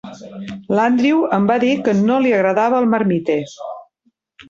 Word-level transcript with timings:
L'Andrew 0.79 1.19
em 1.37 1.45
va 1.53 1.59
dir 1.65 1.71
que 1.89 1.97
no 2.01 2.19
li 2.25 2.35
agradava 2.41 2.83
el 2.85 2.91
Marmite. 2.97 3.41